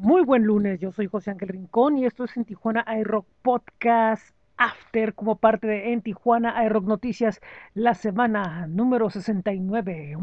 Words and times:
Muy 0.00 0.22
buen 0.22 0.44
lunes, 0.44 0.78
yo 0.78 0.92
soy 0.92 1.08
José 1.08 1.32
Ángel 1.32 1.48
Rincón 1.48 1.98
y 1.98 2.06
esto 2.06 2.22
es 2.22 2.36
en 2.36 2.44
Tijuana 2.44 2.86
iRock 3.00 3.26
Podcast 3.42 4.32
After 4.56 5.12
como 5.12 5.34
parte 5.34 5.66
de 5.66 5.92
En 5.92 6.02
Tijuana 6.02 6.64
iRock 6.66 6.84
Noticias, 6.84 7.40
la 7.74 7.94
semana 7.94 8.68
número 8.68 9.10
69. 9.10 10.16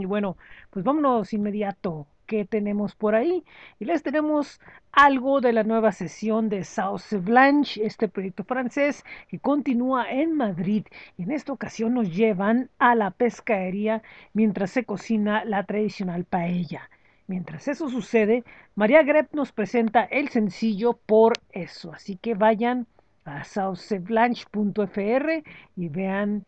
Y 0.00 0.04
bueno, 0.04 0.36
pues 0.70 0.84
vámonos 0.84 1.32
inmediato. 1.32 2.06
¿Qué 2.26 2.44
tenemos 2.44 2.94
por 2.94 3.16
ahí? 3.16 3.44
Y 3.80 3.84
les 3.84 4.04
tenemos 4.04 4.60
algo 4.92 5.40
de 5.40 5.52
la 5.52 5.64
nueva 5.64 5.90
sesión 5.90 6.48
de 6.48 6.62
Sauce 6.62 7.16
Blanche, 7.18 7.84
este 7.84 8.06
proyecto 8.06 8.44
francés 8.44 9.04
que 9.28 9.40
continúa 9.40 10.08
en 10.08 10.36
Madrid. 10.36 10.86
Y 11.18 11.24
en 11.24 11.32
esta 11.32 11.52
ocasión 11.52 11.94
nos 11.94 12.14
llevan 12.14 12.70
a 12.78 12.94
la 12.94 13.10
pescadería 13.10 14.04
mientras 14.34 14.70
se 14.70 14.84
cocina 14.84 15.44
la 15.44 15.64
tradicional 15.64 16.24
paella. 16.24 16.88
Mientras 17.28 17.66
eso 17.66 17.88
sucede, 17.88 18.44
María 18.76 19.02
Grep 19.02 19.34
nos 19.34 19.50
presenta 19.50 20.04
el 20.04 20.28
sencillo 20.28 20.92
Por 20.92 21.32
eso. 21.50 21.92
Así 21.92 22.16
que 22.16 22.34
vayan 22.34 22.86
a 23.24 23.42
sauceblanche.fr 23.42 25.42
y 25.74 25.88
vean 25.88 26.44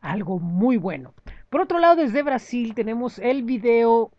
algo 0.00 0.40
muy 0.40 0.78
bueno. 0.78 1.14
Por 1.48 1.60
otro 1.60 1.78
lado, 1.78 1.94
desde 1.94 2.24
Brasil 2.24 2.74
tenemos 2.74 3.20
el 3.20 3.44
video 3.44 4.10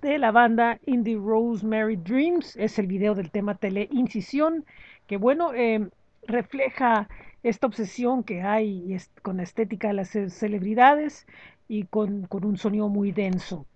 de 0.00 0.18
la 0.18 0.30
banda 0.30 0.78
Indie 0.86 1.16
Rosemary 1.16 1.96
Dreams. 1.96 2.54
Es 2.56 2.78
el 2.78 2.86
video 2.86 3.16
del 3.16 3.32
tema 3.32 3.56
Tele 3.56 3.88
Incisión, 3.90 4.64
que 5.08 5.16
bueno, 5.16 5.52
eh, 5.54 5.88
refleja 6.28 7.08
esta 7.42 7.66
obsesión 7.66 8.22
que 8.22 8.42
hay 8.42 8.96
con 9.22 9.38
la 9.38 9.42
estética 9.42 9.88
de 9.88 9.94
las 9.94 10.10
celebridades 10.10 11.26
y 11.66 11.86
con, 11.86 12.28
con 12.28 12.44
un 12.44 12.56
sonido 12.56 12.88
muy 12.88 13.10
denso 13.10 13.66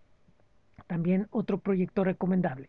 también 0.91 1.29
otro 1.31 1.59
proyecto 1.59 2.03
recomendable. 2.03 2.67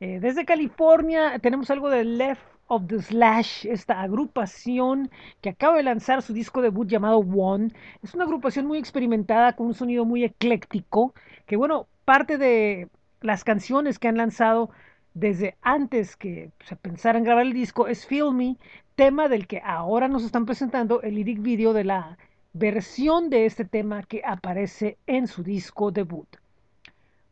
Eh, 0.00 0.20
desde 0.20 0.46
California 0.46 1.38
tenemos 1.38 1.70
algo 1.70 1.90
de 1.90 2.02
Left 2.02 2.40
of 2.66 2.86
the 2.86 3.02
Slash, 3.02 3.66
esta 3.66 4.00
agrupación 4.00 5.10
que 5.42 5.50
acaba 5.50 5.76
de 5.76 5.82
lanzar 5.82 6.22
su 6.22 6.32
disco 6.32 6.62
debut 6.62 6.88
llamado 6.88 7.18
One. 7.18 7.74
Es 8.02 8.14
una 8.14 8.24
agrupación 8.24 8.64
muy 8.64 8.78
experimentada 8.78 9.52
con 9.52 9.66
un 9.66 9.74
sonido 9.74 10.06
muy 10.06 10.24
ecléctico, 10.24 11.12
que 11.44 11.56
bueno, 11.56 11.88
parte 12.06 12.38
de 12.38 12.88
las 13.20 13.44
canciones 13.44 13.98
que 13.98 14.08
han 14.08 14.16
lanzado 14.16 14.70
desde 15.12 15.54
antes 15.60 16.16
que 16.16 16.50
se 16.64 16.74
pensara 16.74 17.18
en 17.18 17.24
grabar 17.24 17.44
el 17.44 17.52
disco 17.52 17.86
es 17.86 18.06
Feel 18.06 18.32
Me, 18.32 18.56
tema 18.94 19.28
del 19.28 19.46
que 19.46 19.60
ahora 19.62 20.08
nos 20.08 20.24
están 20.24 20.46
presentando 20.46 21.02
el 21.02 21.16
lyric 21.16 21.42
video 21.42 21.74
de 21.74 21.84
la 21.84 22.16
versión 22.54 23.28
de 23.28 23.44
este 23.44 23.66
tema 23.66 24.04
que 24.04 24.22
aparece 24.24 24.96
en 25.06 25.26
su 25.26 25.42
disco 25.42 25.90
debut. 25.90 26.28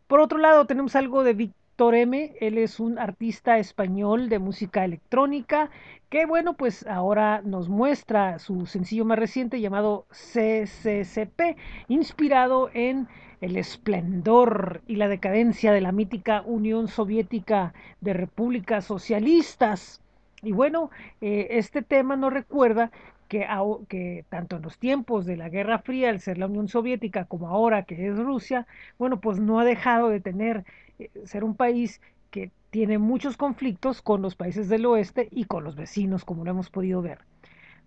Por 0.07 0.21
otro 0.21 0.39
lado, 0.39 0.67
tenemos 0.67 0.95
algo 0.95 1.25
de 1.25 1.35
Víctor 1.35 1.97
M. 1.97 2.33
Él 2.41 2.59
es 2.59 2.79
un 2.79 2.97
artista 2.97 3.59
español 3.59 4.29
de 4.29 4.39
música 4.39 4.85
electrónica 4.85 5.71
que, 6.11 6.27
bueno, 6.27 6.55
pues 6.55 6.87
ahora 6.87 7.43
nos 7.45 7.69
muestra 7.69 8.39
su 8.39 8.67
sencillo 8.67 9.05
más 9.05 9.19
reciente 9.19 9.61
llamado 9.61 10.07
CCCP, 10.11 11.57
inspirado 11.89 12.71
en 12.73 13.09
el 13.41 13.57
esplendor 13.57 14.81
y 14.87 14.95
la 14.95 15.09
decadencia 15.09 15.73
de 15.73 15.81
la 15.81 15.91
mítica 15.91 16.43
Unión 16.47 16.87
Soviética 16.87 17.75
de 18.01 18.13
Repúblicas 18.13 18.85
Socialistas. 18.85 20.01
Y 20.41 20.53
bueno, 20.53 20.91
eh, 21.21 21.49
este 21.51 21.83
tema 21.83 22.15
nos 22.15 22.33
recuerda 22.33 22.93
que, 23.29 24.25
tanto 24.29 24.57
en 24.57 24.63
los 24.63 24.79
tiempos 24.79 25.27
de 25.27 25.37
la 25.37 25.49
Guerra 25.49 25.79
Fría, 25.79 26.11
al 26.11 26.21
ser 26.21 26.39
la 26.39 26.47
Unión 26.47 26.69
Soviética, 26.69 27.25
como 27.25 27.49
ahora 27.49 27.85
que 27.85 28.09
es 28.09 28.19
Rusia, 28.19 28.67
bueno, 28.99 29.21
pues 29.21 29.39
no 29.39 29.61
ha 29.61 29.65
dejado 29.65 30.09
de 30.09 30.21
tener, 30.21 30.65
eh, 30.99 31.11
ser 31.25 31.45
un 31.45 31.55
país 31.55 32.01
que 32.31 32.51
tiene 32.71 32.99
muchos 32.99 33.37
conflictos 33.37 34.03
con 34.03 34.23
los 34.23 34.35
países 34.35 34.69
del 34.69 34.87
oeste 34.87 35.29
y 35.31 35.45
con 35.45 35.65
los 35.65 35.77
vecinos, 35.77 36.25
como 36.25 36.45
lo 36.45 36.51
hemos 36.51 36.71
podido 36.71 37.03
ver. 37.03 37.19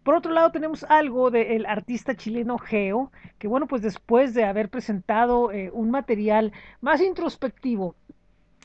Por 0.04 0.16
otro 0.16 0.32
lado, 0.32 0.52
tenemos 0.52 0.84
algo 0.86 1.30
del 1.30 1.66
artista 1.66 2.16
chileno 2.16 2.58
Geo, 2.58 3.12
que 3.38 3.48
bueno, 3.48 3.68
pues 3.68 3.82
después 3.82 4.34
de 4.34 4.46
haber 4.46 4.70
presentado 4.70 5.52
eh, 5.52 5.70
un 5.74 5.92
material 5.92 6.54
más 6.82 7.02
introspectivo, 7.02 7.96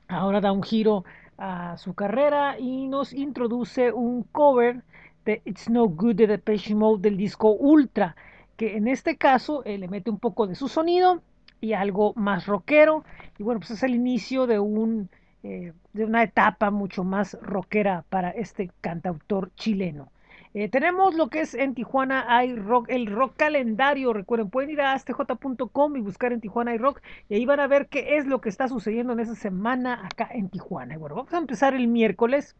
ahora 0.08 0.40
da 0.40 0.52
un 0.52 0.62
giro 0.62 1.04
a 1.36 1.76
su 1.76 1.94
carrera 1.94 2.58
y 2.58 2.86
nos 2.86 3.12
introduce 3.12 3.92
un 3.92 4.22
cover 4.22 4.82
It's 5.26 5.68
No 5.70 5.88
Good 5.88 6.16
de 6.16 6.26
Depeche 6.26 6.74
Mode 6.74 7.02
del 7.02 7.16
disco 7.16 7.52
Ultra, 7.52 8.16
que 8.56 8.76
en 8.76 8.88
este 8.88 9.16
caso 9.16 9.64
eh, 9.64 9.78
le 9.78 9.88
mete 9.88 10.10
un 10.10 10.18
poco 10.18 10.46
de 10.46 10.54
su 10.54 10.68
sonido 10.68 11.22
y 11.60 11.72
algo 11.72 12.12
más 12.14 12.46
rockero. 12.46 13.04
Y 13.38 13.42
bueno, 13.42 13.60
pues 13.60 13.72
es 13.72 13.82
el 13.82 13.94
inicio 13.94 14.46
de, 14.46 14.58
un, 14.58 15.08
eh, 15.42 15.72
de 15.92 16.04
una 16.04 16.22
etapa 16.22 16.70
mucho 16.70 17.04
más 17.04 17.38
rockera 17.40 18.04
para 18.08 18.30
este 18.30 18.70
cantautor 18.80 19.50
chileno. 19.54 20.10
Eh, 20.56 20.68
tenemos 20.68 21.16
lo 21.16 21.30
que 21.30 21.40
es 21.40 21.54
en 21.54 21.74
Tijuana 21.74 22.26
hay 22.28 22.54
rock, 22.54 22.86
el 22.88 23.06
rock 23.06 23.34
calendario. 23.36 24.12
Recuerden, 24.12 24.50
pueden 24.50 24.70
ir 24.70 24.80
a 24.82 24.92
astj.com 24.92 25.96
y 25.96 26.00
buscar 26.00 26.32
en 26.32 26.40
Tijuana 26.40 26.70
hay 26.70 26.78
rock 26.78 27.00
y 27.28 27.34
ahí 27.34 27.44
van 27.44 27.58
a 27.58 27.66
ver 27.66 27.88
qué 27.88 28.18
es 28.18 28.26
lo 28.26 28.40
que 28.40 28.50
está 28.50 28.68
sucediendo 28.68 29.14
en 29.14 29.20
esa 29.20 29.34
semana 29.34 30.06
acá 30.06 30.28
en 30.32 30.48
Tijuana. 30.50 30.94
Y 30.94 30.96
bueno, 30.98 31.16
vamos 31.16 31.32
a 31.32 31.38
empezar 31.38 31.74
el 31.74 31.88
miércoles 31.88 32.54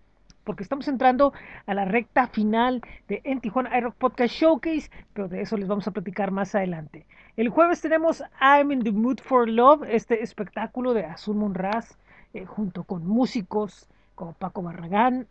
porque 0.44 0.62
estamos 0.62 0.87
entrando 0.88 1.32
a 1.66 1.75
la 1.75 1.84
recta 1.84 2.28
final 2.28 2.82
de 3.09 3.21
En 3.25 3.41
Tijuana 3.41 3.77
iRock 3.77 3.94
Podcast 3.94 4.34
Showcase, 4.34 4.91
pero 5.12 5.28
de 5.28 5.43
eso 5.43 5.56
les 5.56 5.69
vamos 5.69 5.87
a 5.88 5.91
platicar 5.91 6.31
más 6.31 6.55
adelante. 6.55 7.06
El 7.37 7.49
jueves 7.49 7.81
tenemos 7.81 8.22
I'm 8.41 8.71
in 8.71 8.84
the 8.84 8.93
Mood 8.93 9.19
for 9.21 9.49
Love, 9.49 9.82
este 9.88 10.22
espectáculo 10.22 10.94
de 10.94 11.05
Azul 11.05 11.37
Monraz, 11.37 11.97
eh, 12.32 12.44
junto 12.44 12.84
con 12.84 13.06
músicos 13.06 13.88
como 14.15 14.32
Paco 14.34 14.62
Barragán. 14.62 15.27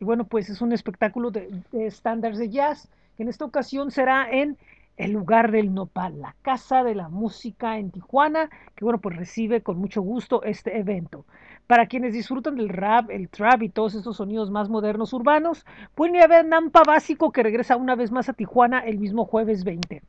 Y 0.00 0.04
bueno, 0.04 0.24
pues 0.24 0.48
es 0.48 0.62
un 0.62 0.72
espectáculo 0.72 1.30
de 1.30 1.50
estándares 1.72 2.38
de, 2.38 2.46
de 2.46 2.52
jazz, 2.52 2.88
que 3.16 3.22
en 3.22 3.28
esta 3.28 3.44
ocasión 3.44 3.90
será 3.90 4.30
en 4.30 4.56
el 4.96 5.12
lugar 5.12 5.50
del 5.50 5.74
nopal, 5.74 6.20
la 6.20 6.36
casa 6.42 6.84
de 6.84 6.94
la 6.94 7.08
música 7.08 7.78
en 7.78 7.90
Tijuana, 7.90 8.50
que 8.74 8.84
bueno, 8.84 9.00
pues 9.00 9.16
recibe 9.16 9.62
con 9.62 9.78
mucho 9.78 10.02
gusto 10.02 10.42
este 10.42 10.78
evento. 10.78 11.24
Para 11.66 11.86
quienes 11.86 12.12
disfrutan 12.12 12.56
del 12.56 12.68
rap, 12.68 13.10
el 13.10 13.28
trap 13.28 13.62
y 13.62 13.68
todos 13.68 13.94
estos 13.94 14.16
sonidos 14.16 14.50
más 14.50 14.68
modernos 14.68 15.12
urbanos, 15.12 15.64
pueden 15.94 16.16
ir 16.16 16.22
a 16.22 16.26
ver 16.26 16.44
Nampa 16.44 16.82
Básico 16.86 17.32
que 17.32 17.42
regresa 17.42 17.76
una 17.76 17.94
vez 17.94 18.10
más 18.10 18.28
a 18.28 18.34
Tijuana 18.34 18.80
el 18.80 18.98
mismo 18.98 19.24
jueves 19.24 19.64
20. 19.64 20.02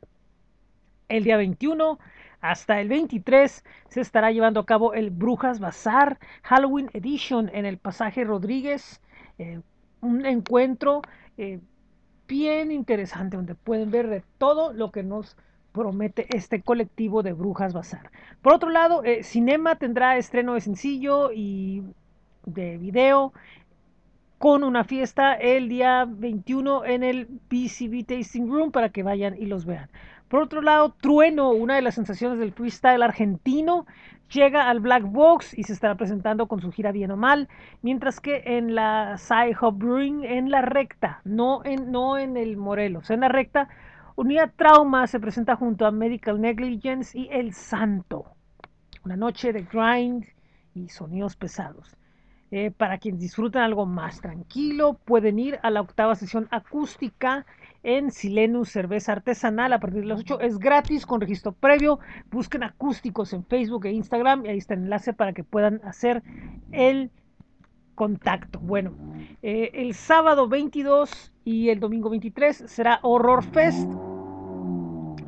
El 1.08 1.24
día 1.24 1.36
21 1.36 1.98
hasta 2.40 2.80
el 2.80 2.88
23 2.88 3.64
se 3.88 4.00
estará 4.00 4.30
llevando 4.30 4.60
a 4.60 4.66
cabo 4.66 4.92
el 4.92 5.10
Brujas 5.10 5.60
Bazar 5.60 6.18
Halloween 6.42 6.90
Edition 6.92 7.50
en 7.54 7.64
el 7.64 7.78
pasaje 7.78 8.24
Rodríguez, 8.24 9.00
eh, 9.38 9.60
un 10.02 10.26
encuentro 10.26 11.00
eh, 11.38 11.60
bien 12.26 12.70
interesante 12.70 13.36
donde 13.36 13.54
pueden 13.54 13.90
ver 13.90 14.08
de 14.08 14.22
todo 14.38 14.72
lo 14.72 14.90
que 14.90 15.02
nos 15.02 15.36
promete 15.72 16.26
este 16.36 16.62
colectivo 16.62 17.22
de 17.22 17.32
Brujas 17.32 17.72
Bazar. 17.72 18.10
Por 18.42 18.52
otro 18.52 18.70
lado, 18.70 19.02
eh, 19.04 19.22
Cinema 19.24 19.76
tendrá 19.76 20.16
estreno 20.16 20.54
de 20.54 20.60
sencillo 20.60 21.32
y 21.32 21.82
de 22.46 22.78
video 22.78 23.32
con 24.44 24.62
una 24.62 24.84
fiesta 24.84 25.32
el 25.32 25.70
día 25.70 26.04
21 26.06 26.84
en 26.84 27.02
el 27.02 27.26
PCB 27.48 28.04
Tasting 28.04 28.46
Room 28.46 28.72
para 28.72 28.90
que 28.90 29.02
vayan 29.02 29.34
y 29.40 29.46
los 29.46 29.64
vean. 29.64 29.88
Por 30.28 30.42
otro 30.42 30.60
lado, 30.60 30.94
Trueno, 31.00 31.52
una 31.52 31.76
de 31.76 31.80
las 31.80 31.94
sensaciones 31.94 32.38
del 32.38 32.52
freestyle 32.52 33.02
argentino, 33.02 33.86
llega 34.28 34.68
al 34.68 34.80
Black 34.80 35.04
Box 35.04 35.56
y 35.56 35.62
se 35.62 35.72
estará 35.72 35.94
presentando 35.94 36.46
con 36.46 36.60
su 36.60 36.70
gira 36.72 36.92
Bien 36.92 37.10
o 37.12 37.16
Mal, 37.16 37.48
mientras 37.80 38.20
que 38.20 38.42
en 38.44 38.74
la 38.74 39.16
Sci 39.16 39.56
Hub 39.58 39.78
Brewing, 39.78 40.24
en 40.24 40.50
la 40.50 40.60
recta, 40.60 41.22
no 41.24 41.62
en, 41.64 41.90
no 41.90 42.18
en 42.18 42.36
el 42.36 42.58
Morelos, 42.58 43.08
en 43.08 43.20
la 43.20 43.28
recta, 43.28 43.70
Unidad 44.14 44.52
Trauma 44.56 45.06
se 45.06 45.20
presenta 45.20 45.56
junto 45.56 45.86
a 45.86 45.90
Medical 45.90 46.38
Negligence 46.38 47.18
y 47.18 47.30
El 47.32 47.54
Santo. 47.54 48.26
Una 49.06 49.16
noche 49.16 49.54
de 49.54 49.62
grind 49.62 50.26
y 50.74 50.90
sonidos 50.90 51.34
pesados. 51.34 51.96
Eh, 52.50 52.70
para 52.70 52.98
quienes 52.98 53.20
disfrutan 53.20 53.62
algo 53.62 53.86
más 53.86 54.20
tranquilo, 54.20 54.98
pueden 55.04 55.38
ir 55.38 55.58
a 55.62 55.70
la 55.70 55.80
octava 55.80 56.14
sesión 56.14 56.46
acústica 56.50 57.46
en 57.82 58.10
Silenus 58.10 58.70
Cerveza 58.70 59.12
Artesanal 59.12 59.72
a 59.72 59.80
partir 59.80 60.02
de 60.02 60.06
las 60.06 60.20
8. 60.20 60.40
Es 60.40 60.58
gratis 60.58 61.04
con 61.06 61.20
registro 61.20 61.52
previo. 61.52 61.98
Busquen 62.30 62.62
acústicos 62.62 63.32
en 63.32 63.44
Facebook 63.44 63.86
e 63.86 63.92
Instagram 63.92 64.46
y 64.46 64.48
ahí 64.48 64.58
está 64.58 64.74
el 64.74 64.84
enlace 64.84 65.12
para 65.12 65.32
que 65.32 65.44
puedan 65.44 65.80
hacer 65.84 66.22
el 66.72 67.10
contacto. 67.94 68.58
Bueno, 68.60 68.92
eh, 69.42 69.70
el 69.74 69.94
sábado 69.94 70.48
22 70.48 71.32
y 71.44 71.68
el 71.68 71.80
domingo 71.80 72.10
23 72.10 72.64
será 72.66 73.00
Horror 73.02 73.44
Fest, 73.44 73.88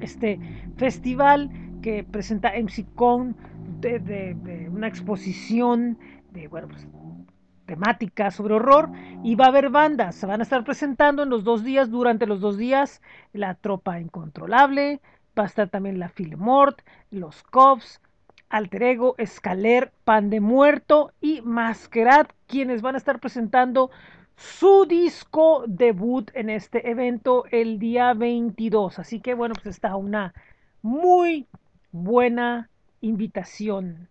este 0.00 0.40
festival 0.76 1.50
que 1.82 2.04
presenta 2.04 2.52
MC 2.56 2.86
Con 2.94 3.36
de, 3.80 4.68
una 4.72 4.88
exposición 4.88 5.98
de, 6.32 6.48
bueno, 6.48 6.68
pues, 6.68 6.88
temática 7.66 8.30
sobre 8.30 8.54
horror 8.54 8.90
y 9.22 9.34
va 9.34 9.46
a 9.46 9.48
haber 9.48 9.70
bandas, 9.70 10.14
se 10.14 10.26
van 10.26 10.40
a 10.40 10.44
estar 10.44 10.64
presentando 10.64 11.22
en 11.22 11.28
los 11.28 11.44
dos 11.44 11.64
días, 11.64 11.90
durante 11.90 12.26
los 12.26 12.40
dos 12.40 12.56
días, 12.56 13.02
la 13.32 13.54
Tropa 13.54 14.00
Incontrolable, 14.00 15.00
va 15.38 15.42
a 15.42 15.46
estar 15.46 15.68
también 15.68 15.98
la 15.98 16.08
Filmort, 16.08 16.80
los 17.10 17.42
Cops, 17.42 18.00
Alter 18.48 18.82
Ego, 18.82 19.14
Escaler, 19.18 19.92
Pan 20.04 20.30
de 20.30 20.40
Muerto 20.40 21.12
y 21.20 21.42
Masquerad, 21.42 22.28
quienes 22.46 22.80
van 22.80 22.94
a 22.94 22.98
estar 22.98 23.18
presentando 23.18 23.90
su 24.36 24.86
disco 24.86 25.64
debut 25.66 26.30
en 26.34 26.50
este 26.50 26.90
evento 26.90 27.44
el 27.50 27.78
día 27.78 28.14
22. 28.14 28.98
Así 28.98 29.20
que 29.20 29.34
bueno, 29.34 29.54
pues 29.54 29.74
está 29.74 29.96
una 29.96 30.34
muy 30.82 31.46
buena 31.90 32.70
invitación 33.00 34.08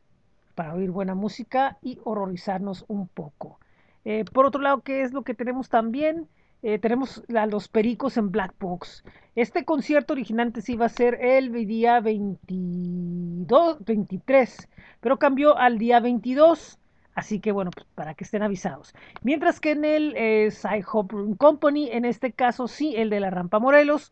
para 0.56 0.74
oír 0.74 0.92
buena 0.92 1.14
música 1.14 1.78
y 1.82 2.00
horrorizarnos 2.04 2.86
un 2.88 3.08
poco. 3.08 3.60
Eh, 4.06 4.26
por 4.26 4.46
otro 4.46 4.62
lado, 4.62 4.82
¿qué 4.82 5.02
es 5.02 5.14
lo 5.14 5.24
que 5.24 5.34
tenemos 5.34 5.70
también? 5.70 6.28
Eh, 6.64 6.80
tenemos 6.80 7.24
a 7.36 7.46
los 7.46 7.68
Pericos 7.68 8.18
en 8.18 8.32
Black 8.32 8.54
Box. 8.60 9.04
Este 9.36 9.66
concierto 9.66 10.14
originalmente 10.14 10.62
sí 10.62 10.74
iba 10.74 10.88
a 10.88 10.90
ser 10.90 11.16
el 11.22 11.52
día 11.68 12.00
22, 12.00 13.86
23, 13.86 14.70
pero 15.00 15.20
cambió 15.20 15.58
al 15.58 15.78
día 15.78 16.00
22. 16.00 16.80
Así 17.14 17.40
que 17.40 17.52
bueno, 17.52 17.72
pues 17.72 17.86
para 17.94 18.14
que 18.14 18.24
estén 18.24 18.42
avisados. 18.42 18.94
Mientras 19.22 19.60
que 19.60 19.72
en 19.72 19.86
el 19.86 20.14
eh, 20.18 20.52
Hop 20.92 21.38
Company, 21.38 21.90
en 21.92 22.04
este 22.04 22.32
caso 22.32 22.68
sí, 22.68 22.96
el 22.96 23.10
de 23.10 23.20
la 23.20 23.30
Rampa 23.30 23.60
Morelos, 23.60 24.12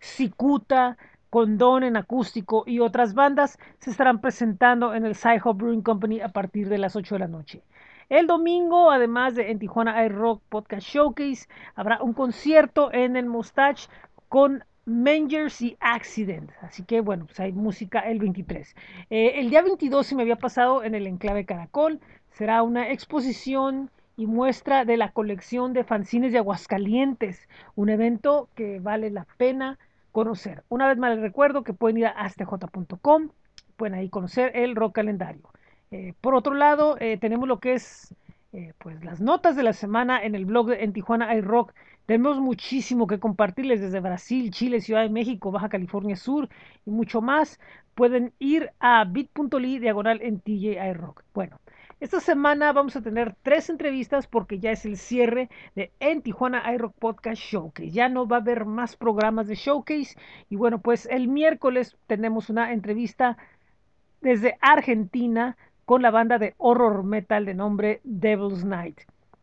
Cicuta, 0.00 0.96
Condón 1.30 1.84
en 1.84 1.96
acústico 1.96 2.64
y 2.66 2.80
otras 2.80 3.14
bandas 3.14 3.58
se 3.78 3.90
estarán 3.90 4.20
presentando 4.20 4.94
en 4.94 5.06
el 5.06 5.14
Sci-Hop 5.14 5.56
Brewing 5.56 5.82
Company 5.82 6.20
a 6.20 6.28
partir 6.28 6.68
de 6.68 6.78
las 6.78 6.96
8 6.96 7.14
de 7.14 7.18
la 7.20 7.28
noche. 7.28 7.62
El 8.08 8.26
domingo, 8.26 8.90
además 8.90 9.36
de 9.36 9.52
en 9.52 9.60
Tijuana 9.60 10.04
iRock 10.04 10.42
Podcast 10.48 10.84
Showcase, 10.84 11.46
habrá 11.76 12.02
un 12.02 12.12
concierto 12.12 12.92
en 12.92 13.14
el 13.14 13.26
Mustache 13.26 13.88
con 14.28 14.64
Mangers 14.84 15.62
y 15.62 15.76
Accident. 15.78 16.50
Así 16.60 16.82
que 16.82 17.00
bueno, 17.00 17.26
pues 17.26 17.38
hay 17.38 17.52
música 17.52 18.00
el 18.00 18.18
23. 18.18 18.74
Eh, 19.10 19.34
el 19.36 19.50
día 19.50 19.62
22 19.62 20.04
se 20.04 20.16
me 20.16 20.22
había 20.22 20.34
pasado 20.34 20.82
en 20.82 20.96
el 20.96 21.06
Enclave 21.06 21.46
Caracol. 21.46 22.00
Será 22.32 22.64
una 22.64 22.90
exposición 22.90 23.90
y 24.16 24.26
muestra 24.26 24.84
de 24.84 24.96
la 24.96 25.12
colección 25.12 25.72
de 25.72 25.84
fanzines 25.84 26.32
de 26.32 26.38
Aguascalientes. 26.38 27.48
Un 27.76 27.90
evento 27.90 28.48
que 28.56 28.80
vale 28.80 29.10
la 29.10 29.26
pena 29.36 29.78
conocer. 30.12 30.64
Una 30.68 30.88
vez 30.88 30.98
más 30.98 31.14
les 31.14 31.20
recuerdo 31.20 31.62
que 31.62 31.72
pueden 31.72 31.98
ir 31.98 32.06
a 32.06 32.10
astj.com, 32.10 33.30
pueden 33.76 33.94
ahí 33.94 34.08
conocer 34.08 34.52
el 34.54 34.76
rock 34.76 34.94
calendario. 34.94 35.42
Eh, 35.90 36.14
por 36.20 36.34
otro 36.34 36.54
lado, 36.54 36.96
eh, 37.00 37.18
tenemos 37.18 37.48
lo 37.48 37.58
que 37.58 37.74
es 37.74 38.14
eh, 38.52 38.72
pues 38.78 39.04
las 39.04 39.20
notas 39.20 39.54
de 39.54 39.62
la 39.62 39.72
semana 39.72 40.22
en 40.24 40.34
el 40.34 40.44
blog 40.44 40.72
en 40.72 40.92
Tijuana 40.92 41.34
iRock. 41.36 41.72
Tenemos 42.06 42.40
muchísimo 42.40 43.06
que 43.06 43.20
compartirles 43.20 43.80
desde 43.80 44.00
Brasil, 44.00 44.50
Chile, 44.50 44.80
Ciudad 44.80 45.02
de 45.02 45.10
México, 45.10 45.52
Baja 45.52 45.68
California 45.68 46.16
Sur 46.16 46.48
y 46.84 46.90
mucho 46.90 47.20
más. 47.20 47.60
Pueden 47.94 48.32
ir 48.40 48.70
a 48.80 49.04
bit.ly 49.04 49.78
diagonal 49.78 50.20
en 50.22 50.40
TJ 50.40 50.84
iRock. 50.90 51.22
Bueno, 51.32 51.60
esta 52.00 52.18
semana 52.18 52.72
vamos 52.72 52.96
a 52.96 53.02
tener 53.02 53.36
tres 53.42 53.68
entrevistas 53.68 54.26
porque 54.26 54.58
ya 54.58 54.70
es 54.70 54.86
el 54.86 54.96
cierre 54.96 55.50
de 55.74 55.92
En 56.00 56.22
Tijuana 56.22 56.72
iRock 56.72 56.94
Podcast 56.98 57.40
Showcase. 57.40 57.90
Ya 57.90 58.08
no 58.08 58.26
va 58.26 58.38
a 58.38 58.40
haber 58.40 58.64
más 58.64 58.96
programas 58.96 59.48
de 59.48 59.54
Showcase. 59.54 60.16
Y 60.48 60.56
bueno, 60.56 60.80
pues 60.80 61.04
el 61.06 61.28
miércoles 61.28 61.98
tenemos 62.06 62.48
una 62.48 62.72
entrevista 62.72 63.36
desde 64.22 64.56
Argentina 64.62 65.58
con 65.84 66.00
la 66.00 66.10
banda 66.10 66.38
de 66.38 66.54
horror 66.56 67.04
metal 67.04 67.44
de 67.44 67.52
nombre 67.54 68.00
Devil's 68.04 68.64
Night. 68.64 69.00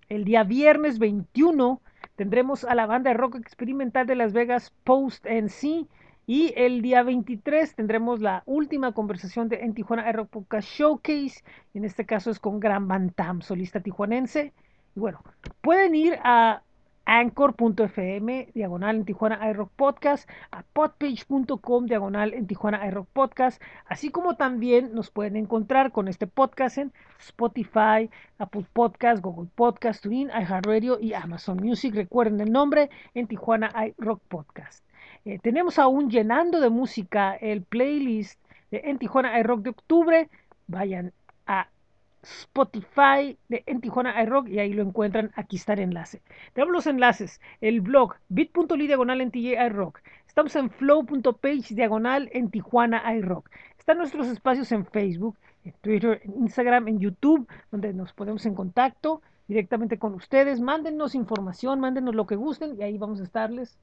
El 0.10 0.26
día 0.26 0.44
viernes 0.44 0.98
21 0.98 1.80
tendremos 2.16 2.64
a 2.64 2.74
la 2.74 2.88
banda 2.88 3.12
de 3.12 3.18
rock 3.18 3.36
experimental 3.36 4.08
de 4.08 4.16
Las 4.16 4.34
Vegas 4.34 4.74
Post 4.84 5.28
NC 5.28 5.88
y 6.28 6.54
el 6.58 6.82
día 6.82 7.04
23 7.04 7.74
tendremos 7.74 8.20
la 8.20 8.44
última 8.46 8.92
conversación 8.92 9.48
de 9.48 9.62
en 9.62 9.74
Tijuana 9.74 10.12
Rock 10.12 10.30
Podcast 10.30 10.68
Showcase. 10.68 11.42
En 11.74 11.86
este 11.86 12.06
caso 12.06 12.30
es 12.30 12.40
con 12.40 12.60
Gran 12.60 12.90
Bantam, 12.90 13.42
solista 13.42 13.80
tijuanense. 13.80 14.54
Y 14.94 15.00
bueno, 15.00 15.24
pueden 15.62 15.96
ir 15.96 16.20
a 16.24 16.64
anchor.fm, 17.06 18.50
diagonal 18.54 18.98
en 18.98 19.06
Tijuana 19.06 19.50
iRock 19.50 19.72
Podcast, 19.78 20.30
a 20.52 20.64
podpage.com, 20.64 21.86
diagonal 21.86 22.34
en 22.34 22.48
Tijuana 22.48 22.86
iRock 22.86 23.08
Podcast, 23.14 23.62
así 23.86 24.10
como 24.10 24.36
también 24.36 24.94
nos 24.94 25.10
pueden 25.10 25.38
encontrar 25.38 25.94
con 25.94 26.10
este 26.10 26.28
podcast 26.28 26.78
en 26.78 26.92
Spotify, 27.20 28.10
Apple 28.38 28.66
Podcast, 28.74 29.24
Google 29.24 29.50
Podcast, 29.56 30.04
TuneIn, 30.04 30.28
iHeartRadio 30.30 31.00
y 31.00 31.14
Amazon 31.14 31.58
Music. 31.64 31.96
Recuerden 31.96 32.42
el 32.42 32.52
nombre 32.52 32.90
en 33.14 33.28
Tijuana 33.28 33.72
iRock 33.98 34.22
Podcast. 34.28 34.87
Eh, 35.26 35.40
tenemos 35.40 35.80
aún 35.80 36.10
llenando 36.10 36.60
de 36.60 36.70
música 36.70 37.36
el 37.36 37.64
playlist 37.64 38.40
de 38.72 38.82
En 38.86 38.98
Tijuana 38.98 39.40
iRock 39.40 39.62
de 39.62 39.70
octubre. 39.70 40.30
Vayan 40.68 41.14
a 41.46 41.70
Spotify 42.22 43.38
de 43.48 43.64
En 43.66 43.82
Tijuana 43.82 44.22
iRock 44.24 44.48
y 44.50 44.60
ahí 44.60 44.74
lo 44.74 44.84
encuentran. 44.84 45.32
Aquí 45.36 45.56
está 45.56 45.74
el 45.74 45.80
enlace. 45.80 46.22
Tenemos 46.54 46.74
los 46.74 46.88
enlaces. 46.88 47.40
El 47.62 47.82
blog 47.82 48.16
bit.ly 48.30 48.88
diagonal 48.88 49.22
en 49.22 49.32
TJ 49.32 49.66
iRock. 49.68 50.02
Estamos 50.28 50.56
en 50.56 50.70
flow.page 50.70 51.74
diagonal 51.74 52.30
en 52.34 52.52
Tijuana 52.52 53.04
iRock. 53.16 53.50
Están 53.78 53.98
nuestros 53.98 54.28
espacios 54.28 54.72
en 54.72 54.86
Facebook, 54.86 55.38
en 55.64 55.74
Twitter, 55.82 56.22
en 56.24 56.42
Instagram, 56.42 56.88
en 56.90 57.00
YouTube, 57.00 57.48
donde 57.72 57.94
nos 57.94 58.14
ponemos 58.14 58.46
en 58.46 58.54
contacto 58.54 59.22
directamente 59.48 59.98
con 59.98 60.14
ustedes. 60.14 60.60
Mándennos 60.60 61.16
información, 61.16 61.80
mándenos 61.80 62.14
lo 62.14 62.28
que 62.28 62.36
gusten 62.36 62.76
y 62.78 62.84
ahí 62.84 62.98
vamos 62.98 63.22
a 63.22 63.24
estarles 63.24 63.78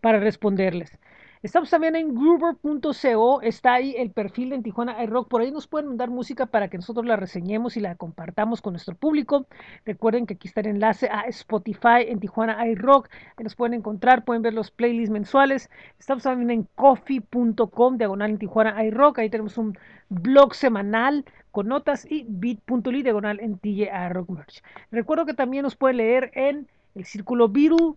para 0.00 0.20
responderles. 0.20 0.98
Estamos 1.40 1.70
también 1.70 1.94
en 1.94 2.16
gruber.co, 2.16 3.42
está 3.42 3.74
ahí 3.74 3.94
el 3.96 4.10
perfil 4.10 4.48
de 4.48 4.56
en 4.56 4.64
Tijuana 4.64 5.00
iRock, 5.04 5.28
por 5.28 5.40
ahí 5.40 5.52
nos 5.52 5.68
pueden 5.68 5.86
mandar 5.86 6.10
música 6.10 6.46
para 6.46 6.66
que 6.66 6.78
nosotros 6.78 7.06
la 7.06 7.14
reseñemos 7.14 7.76
y 7.76 7.80
la 7.80 7.94
compartamos 7.94 8.60
con 8.60 8.72
nuestro 8.72 8.96
público. 8.96 9.46
Recuerden 9.86 10.26
que 10.26 10.34
aquí 10.34 10.48
está 10.48 10.62
el 10.62 10.66
enlace 10.66 11.08
a 11.08 11.20
Spotify 11.28 12.02
en 12.08 12.18
Tijuana 12.18 12.66
iRock, 12.66 13.08
ahí 13.36 13.44
nos 13.44 13.54
pueden 13.54 13.74
encontrar, 13.74 14.24
pueden 14.24 14.42
ver 14.42 14.52
los 14.52 14.72
playlists 14.72 15.12
mensuales. 15.12 15.70
Estamos 16.00 16.24
también 16.24 16.50
en 16.50 16.68
coffee.com, 16.74 17.98
diagonal 17.98 18.30
en 18.32 18.38
Tijuana 18.38 18.84
iRock, 18.84 19.20
ahí 19.20 19.30
tenemos 19.30 19.58
un 19.58 19.78
blog 20.08 20.56
semanal 20.56 21.24
con 21.52 21.68
notas 21.68 22.04
y 22.10 22.26
bit.ly 22.28 23.04
diagonal 23.04 23.38
en 23.38 23.58
TJ 23.58 23.90
iRock 24.10 24.28
Merch. 24.28 24.62
Recuerdo 24.90 25.24
que 25.24 25.34
también 25.34 25.62
nos 25.62 25.76
pueden 25.76 25.98
leer 25.98 26.32
en 26.34 26.66
el 26.96 27.04
Círculo 27.04 27.48
Viru 27.48 27.96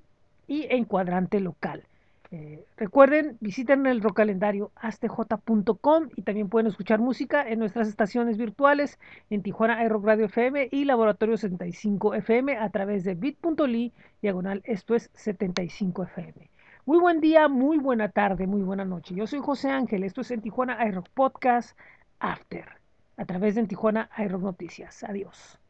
y 0.52 0.68
en 0.70 0.84
Cuadrante 0.84 1.40
Local. 1.40 1.86
Eh, 2.30 2.66
recuerden, 2.76 3.38
visiten 3.40 3.86
el 3.88 4.02
calendario 4.14 4.74
astj.com 4.76 6.10
y 6.14 6.24
también 6.24 6.50
pueden 6.50 6.68
escuchar 6.68 7.00
música 7.00 7.42
en 7.48 7.60
nuestras 7.60 7.88
estaciones 7.88 8.38
virtuales 8.38 9.00
en 9.30 9.44
Tijuana 9.44 9.88
Rock 9.88 10.06
Radio 10.06 10.26
FM 10.26 10.68
y 10.70 10.84
Laboratorio 10.84 11.38
75 11.38 12.16
FM 12.16 12.58
a 12.58 12.70
través 12.70 13.06
de 13.06 13.16
bit.ly 13.16 13.94
diagonal 14.22 14.62
esto 14.66 14.94
es 14.94 15.10
75 15.14 16.04
FM. 16.04 16.50
Muy 16.86 17.00
buen 17.00 17.22
día, 17.22 17.48
muy 17.48 17.78
buena 17.78 18.10
tarde, 18.10 18.46
muy 18.46 18.62
buena 18.62 18.84
noche. 18.84 19.16
Yo 19.16 19.28
soy 19.28 19.40
José 19.40 19.70
Ángel, 19.70 20.04
esto 20.04 20.20
es 20.20 20.32
en 20.32 20.42
Tijuana 20.42 20.86
iRock 20.86 21.08
Podcast 21.14 21.80
After 22.20 22.66
a 23.16 23.24
través 23.24 23.56
de 23.56 23.62
en 23.62 23.68
Tijuana 23.68 24.10
iRock 24.18 24.42
Noticias. 24.42 25.06
Adiós. 25.06 25.61